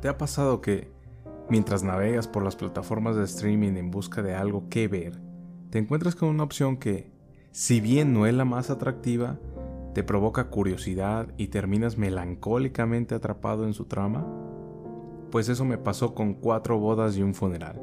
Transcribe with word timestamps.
¿Te 0.00 0.08
ha 0.08 0.16
pasado 0.16 0.62
que, 0.62 0.90
mientras 1.50 1.82
navegas 1.82 2.26
por 2.26 2.42
las 2.42 2.56
plataformas 2.56 3.16
de 3.16 3.24
streaming 3.24 3.74
en 3.74 3.90
busca 3.90 4.22
de 4.22 4.34
algo 4.34 4.70
que 4.70 4.88
ver, 4.88 5.20
te 5.68 5.78
encuentras 5.78 6.16
con 6.16 6.30
una 6.30 6.42
opción 6.42 6.78
que, 6.78 7.12
si 7.50 7.82
bien 7.82 8.14
no 8.14 8.24
es 8.24 8.32
la 8.32 8.46
más 8.46 8.70
atractiva, 8.70 9.38
te 9.92 10.02
provoca 10.02 10.48
curiosidad 10.48 11.28
y 11.36 11.48
terminas 11.48 11.98
melancólicamente 11.98 13.14
atrapado 13.14 13.66
en 13.66 13.74
su 13.74 13.84
trama? 13.84 14.26
Pues 15.30 15.50
eso 15.50 15.66
me 15.66 15.76
pasó 15.76 16.14
con 16.14 16.32
Cuatro 16.32 16.78
bodas 16.78 17.18
y 17.18 17.22
un 17.22 17.34
funeral. 17.34 17.82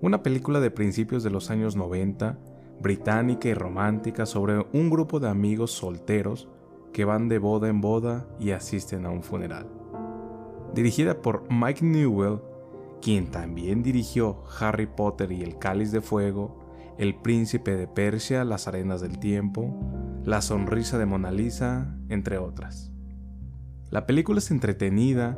Una 0.00 0.22
película 0.22 0.60
de 0.60 0.70
principios 0.70 1.24
de 1.24 1.30
los 1.30 1.50
años 1.50 1.74
90, 1.74 2.38
británica 2.80 3.48
y 3.48 3.54
romántica 3.54 4.26
sobre 4.26 4.64
un 4.72 4.90
grupo 4.90 5.18
de 5.18 5.28
amigos 5.28 5.72
solteros 5.72 6.48
que 6.92 7.04
van 7.04 7.28
de 7.28 7.38
boda 7.40 7.68
en 7.68 7.80
boda 7.80 8.28
y 8.38 8.52
asisten 8.52 9.06
a 9.06 9.10
un 9.10 9.24
funeral 9.24 9.81
dirigida 10.74 11.20
por 11.20 11.44
Mike 11.50 11.84
Newell, 11.84 12.40
quien 13.00 13.30
también 13.30 13.82
dirigió 13.82 14.44
Harry 14.60 14.86
Potter 14.86 15.32
y 15.32 15.42
el 15.42 15.58
Cáliz 15.58 15.92
de 15.92 16.00
Fuego, 16.00 16.58
El 16.98 17.14
Príncipe 17.14 17.76
de 17.76 17.86
Persia, 17.86 18.44
Las 18.44 18.68
Arenas 18.68 19.00
del 19.00 19.18
Tiempo, 19.18 19.74
La 20.24 20.40
Sonrisa 20.40 20.98
de 20.98 21.06
Mona 21.06 21.30
Lisa, 21.30 21.96
entre 22.08 22.38
otras. 22.38 22.90
La 23.90 24.06
película 24.06 24.38
es 24.38 24.50
entretenida, 24.50 25.36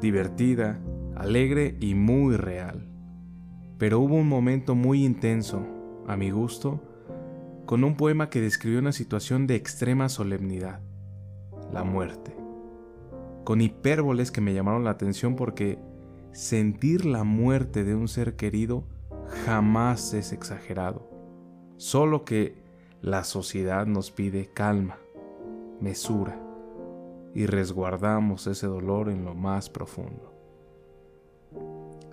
divertida, 0.00 0.78
alegre 1.14 1.76
y 1.80 1.94
muy 1.94 2.36
real. 2.36 2.88
Pero 3.78 4.00
hubo 4.00 4.16
un 4.16 4.28
momento 4.28 4.74
muy 4.74 5.04
intenso, 5.04 5.66
a 6.06 6.16
mi 6.16 6.30
gusto, 6.30 6.82
con 7.64 7.84
un 7.84 7.96
poema 7.96 8.28
que 8.28 8.40
describió 8.40 8.78
una 8.78 8.92
situación 8.92 9.46
de 9.46 9.56
extrema 9.56 10.08
solemnidad, 10.08 10.80
la 11.72 11.84
muerte 11.84 12.45
con 13.46 13.60
hipérboles 13.60 14.32
que 14.32 14.40
me 14.40 14.52
llamaron 14.52 14.82
la 14.82 14.90
atención 14.90 15.36
porque 15.36 15.78
sentir 16.32 17.06
la 17.06 17.22
muerte 17.22 17.84
de 17.84 17.94
un 17.94 18.08
ser 18.08 18.34
querido 18.34 18.82
jamás 19.46 20.14
es 20.14 20.32
exagerado, 20.32 21.08
solo 21.76 22.24
que 22.24 22.60
la 23.00 23.22
sociedad 23.22 23.86
nos 23.86 24.10
pide 24.10 24.52
calma, 24.52 24.98
mesura, 25.80 26.42
y 27.34 27.46
resguardamos 27.46 28.48
ese 28.48 28.66
dolor 28.66 29.10
en 29.10 29.24
lo 29.24 29.36
más 29.36 29.70
profundo. 29.70 30.34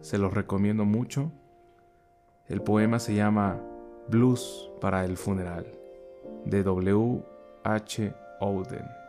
Se 0.02 0.20
los 0.20 0.36
recomiendo 0.36 0.86
mucho. 0.86 1.32
El 2.48 2.62
poema 2.62 3.00
se 3.00 3.16
llama 3.16 3.60
Blues 4.08 4.70
para 4.80 5.04
el 5.04 5.18
funeral, 5.18 5.66
de 6.46 6.62
W. 6.62 7.24
H. 7.64 8.14
Oden. 8.40 9.03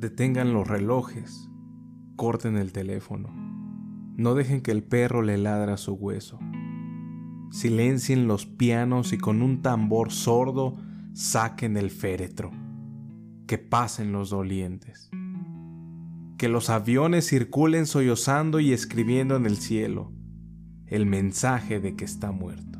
Detengan 0.00 0.52
los 0.52 0.68
relojes, 0.68 1.50
corten 2.14 2.56
el 2.56 2.70
teléfono, 2.70 3.30
no 4.16 4.36
dejen 4.36 4.60
que 4.60 4.70
el 4.70 4.84
perro 4.84 5.22
le 5.22 5.38
ladra 5.38 5.76
su 5.76 5.94
hueso. 5.94 6.38
Silencien 7.50 8.28
los 8.28 8.46
pianos 8.46 9.12
y 9.12 9.18
con 9.18 9.42
un 9.42 9.60
tambor 9.60 10.12
sordo 10.12 10.76
saquen 11.14 11.76
el 11.76 11.90
féretro. 11.90 12.52
Que 13.48 13.58
pasen 13.58 14.12
los 14.12 14.30
dolientes. 14.30 15.10
Que 16.36 16.48
los 16.48 16.70
aviones 16.70 17.26
circulen 17.26 17.84
sollozando 17.84 18.60
y 18.60 18.72
escribiendo 18.72 19.34
en 19.34 19.46
el 19.46 19.56
cielo 19.56 20.12
el 20.86 21.06
mensaje 21.06 21.80
de 21.80 21.96
que 21.96 22.04
está 22.04 22.30
muerto. 22.30 22.78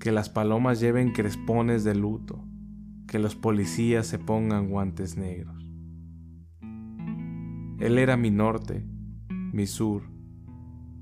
Que 0.00 0.10
las 0.10 0.28
palomas 0.28 0.80
lleven 0.80 1.12
crespones 1.12 1.84
de 1.84 1.94
luto. 1.94 2.44
Que 3.06 3.20
los 3.20 3.36
policías 3.36 4.08
se 4.08 4.18
pongan 4.18 4.68
guantes 4.68 5.16
negros 5.16 5.63
él 7.84 7.98
era 7.98 8.16
mi 8.16 8.30
norte, 8.30 8.82
mi 9.28 9.66
sur, 9.66 10.04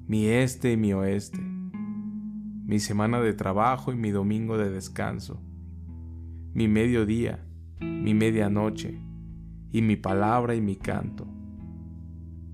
mi 0.08 0.26
este 0.26 0.72
y 0.72 0.76
mi 0.76 0.92
oeste, 0.92 1.38
mi 1.38 2.80
semana 2.80 3.20
de 3.20 3.34
trabajo 3.34 3.92
y 3.92 3.96
mi 3.96 4.10
domingo 4.10 4.58
de 4.58 4.68
descanso, 4.68 5.40
mi 6.52 6.66
mediodía, 6.66 7.46
mi 7.80 8.14
medianoche, 8.14 9.00
y 9.70 9.80
mi 9.80 9.94
palabra 9.94 10.56
y 10.56 10.60
mi 10.60 10.74
canto. 10.74 11.28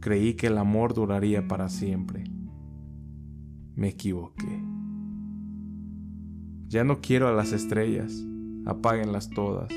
Creí 0.01 0.35
que 0.35 0.49
el 0.49 0.59
amor 0.59 0.93
duraría 0.93 1.49
para 1.49 1.71
siempre. 1.71 2.25
Me 3.77 3.89
equivoqué. 3.89 4.63
Ya 6.67 6.85
no 6.85 7.01
quiero 7.01 7.29
a 7.29 7.33
las 7.33 7.53
estrellas, 7.53 8.27
apáguenlas 8.67 9.31
todas. 9.31 9.73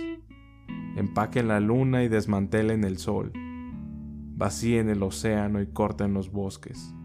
Empaquen 0.97 1.47
la 1.47 1.61
luna 1.61 2.03
y 2.03 2.09
desmantelen 2.09 2.83
el 2.83 2.97
sol 2.97 3.31
vacíen 4.41 4.89
el 4.89 5.03
océano 5.03 5.61
y 5.61 5.67
corten 5.67 6.15
los 6.15 6.31
bosques. 6.31 6.95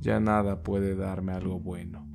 Ya 0.00 0.18
nada 0.18 0.64
puede 0.64 0.96
darme 0.96 1.32
algo 1.32 1.60
bueno. 1.60 2.08